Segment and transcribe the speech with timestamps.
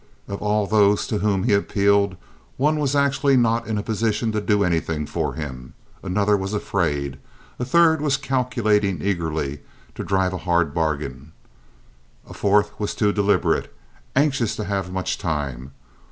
[0.27, 2.17] Of all those to whom he appealed
[2.57, 7.19] one was actually not in a position to do anything for him; another was afraid;
[7.59, 9.59] a third was calculating eagerly
[9.93, 11.33] to drive a hard bargain;
[12.27, 13.71] a fourth was too deliberate,
[14.15, 15.71] anxious to have much time.